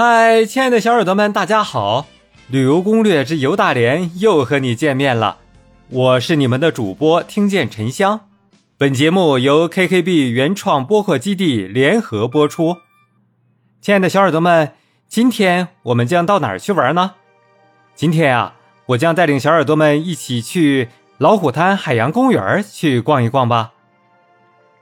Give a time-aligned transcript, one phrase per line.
[0.00, 2.06] 嗨，亲爱的小耳朵们，大家好！
[2.46, 5.38] 旅游攻略之游大连又和你见面了，
[5.88, 8.20] 我是你们的主播听见沉香。
[8.76, 12.76] 本节目由 KKB 原创播客基地联合播出。
[13.80, 14.70] 亲爱的小耳朵们，
[15.08, 17.14] 今天我们将到哪儿去玩呢？
[17.96, 18.54] 今天啊，
[18.86, 23.72] 我将带领小耳朵们一起去老虎滩海洋公园去逛一逛吧。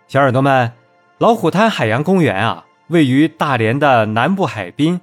[0.08, 0.72] 小耳朵们，
[1.16, 5.00] 老虎滩海洋公园啊，位于大连的南部海滨。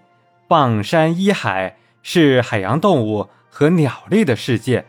[0.53, 4.85] 傍山依海，是海洋动物和鸟类的世界，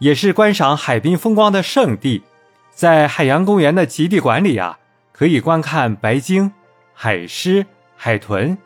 [0.00, 2.24] 也是观赏海滨风光的圣地。
[2.72, 4.80] 在海洋公园的极地馆里啊，
[5.12, 6.50] 可以观看白鲸、
[6.92, 7.64] 海狮、
[7.96, 8.58] 海豚、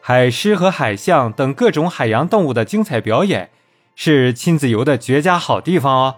[0.00, 3.50] 海狮和海象等各种海洋动物的精彩表演，
[3.94, 6.16] 是亲子游的绝佳好地方哦。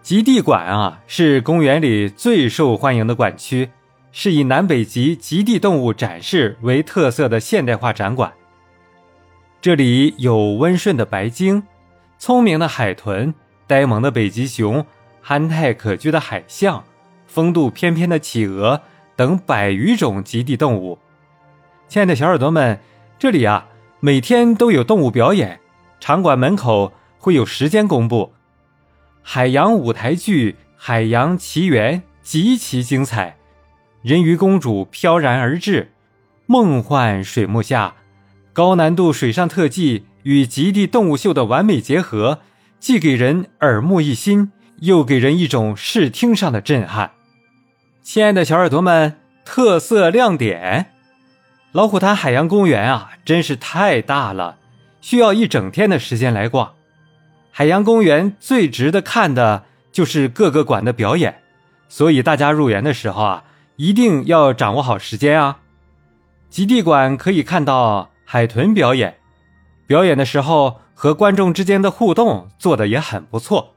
[0.00, 3.70] 极地馆啊，是公园里最受欢迎的馆区，
[4.12, 8.32] 是以南北极极地动物展示为特色的现代化展馆。
[9.66, 11.60] 这里有温顺的白鲸、
[12.20, 13.34] 聪明的海豚、
[13.66, 14.86] 呆萌的北极熊、
[15.20, 16.84] 憨态可掬的海象、
[17.26, 18.80] 风度翩翩的企鹅
[19.16, 21.00] 等百余种极地动物。
[21.88, 22.78] 亲爱的小耳朵们，
[23.18, 23.66] 这里啊
[23.98, 25.58] 每天都有动物表演，
[25.98, 28.34] 场馆门口会有时间公布。
[29.20, 33.36] 海洋舞台剧《海洋奇缘》极其精彩，
[34.02, 35.90] 人鱼公主飘然而至，
[36.46, 37.94] 梦幻水幕下。
[38.56, 42.38] 高难度水上特技与极地动物秀的完美结合，
[42.80, 47.10] 既给人耳目一新，又给人一种视听上的震撼。
[48.02, 50.86] 亲爱的小耳朵们，特色亮点：
[51.72, 54.56] 老虎滩海洋公园啊，真是太大了，
[55.02, 56.72] 需要一整天的时间来逛。
[57.50, 61.42] 海洋公园最值得看的就是各个馆的表演，
[61.90, 63.44] 所以大家入园的时候啊，
[63.76, 65.58] 一定要掌握好时间啊。
[66.48, 68.12] 极地馆可以看到。
[68.28, 69.18] 海豚表演，
[69.86, 73.74] 表演的时候和观众之间的互动做的也很不错。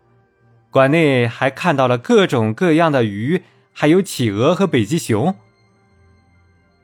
[0.72, 5.36] 馆内还看到了各种各样的鱼，还有企鹅和北极熊。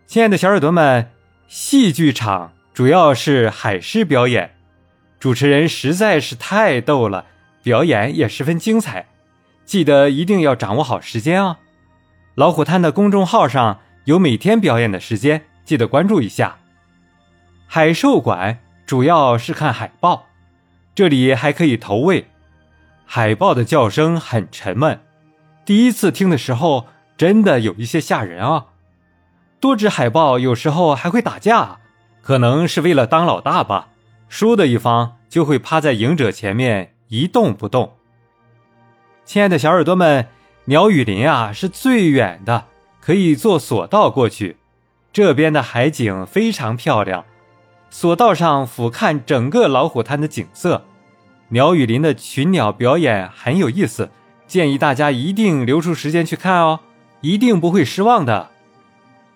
[0.05, 1.09] 亲爱的小耳朵们，
[1.47, 4.55] 戏剧场主要是海狮表演，
[5.19, 7.25] 主持人实在是太逗了，
[7.63, 9.07] 表演也十分精彩。
[9.65, 11.57] 记得一定要掌握好时间啊！
[12.35, 16.59] 老虎滩的公众号上有每天表演的时间，记得关注一下。
[17.75, 20.27] 海兽馆主要是看海豹，
[20.95, 22.27] 这里还可以投喂。
[23.05, 25.01] 海豹的叫声很沉闷，
[25.65, 26.87] 第一次听的时候
[27.17, 28.67] 真的有一些吓人啊。
[29.59, 31.79] 多只海豹有时候还会打架，
[32.21, 33.89] 可能是为了当老大吧。
[34.29, 37.97] 输的一方就会趴在赢者前面一动不动。
[39.25, 40.29] 亲爱的小耳朵们，
[40.63, 42.67] 鸟语林啊是最远的，
[43.01, 44.55] 可以坐索道过去。
[45.11, 47.25] 这边的海景非常漂亮。
[47.97, 50.83] 索道上俯瞰整个老虎滩的景色，
[51.47, 54.09] 鸟语林的群鸟表演很有意思，
[54.45, 56.81] 建议大家一定留出时间去看哦，
[57.21, 58.49] 一定不会失望的。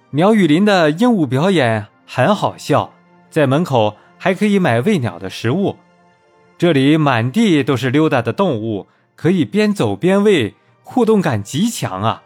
[0.09, 2.91] 鸟语林的鹦鹉表演很好笑，
[3.29, 5.77] 在门口还可以买喂鸟的食物。
[6.57, 12.23] 这里满地都是溜达的动物，可以边走边喂，互动感极强啊。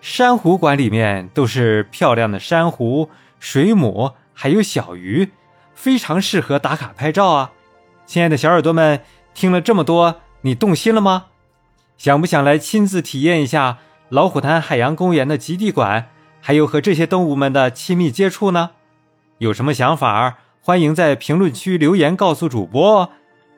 [0.00, 4.12] 珊瑚馆里面都是漂亮的珊瑚、水母。
[4.34, 5.30] 还有小鱼，
[5.74, 7.52] 非常适合打卡拍照啊！
[8.04, 9.00] 亲爱的小耳朵们，
[9.32, 11.26] 听了这么多，你动心了吗？
[11.96, 13.78] 想不想来亲自体验一下
[14.08, 18.72] 老虎滩海洋公园的极地馆，还有和这些动物们的亲密接触呢？
[19.38, 23.10] 有什么想法，欢迎在评论区留言告诉主播哦！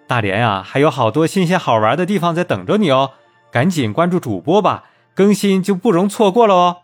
[0.06, 3.12] 大连啊，还有好多新鲜好玩的地方在等着你哦！
[3.50, 6.76] 赶紧关注主播吧，更新就不容错过了哦！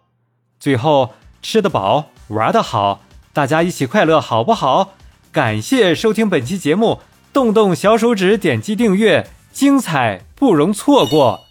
[0.59, 3.01] 最后，吃得饱，玩得好。
[3.33, 4.95] 大家一起快乐，好不好？
[5.31, 7.01] 感谢收听本期节目，
[7.33, 11.47] 动动小手指点击订阅，精彩不容错过。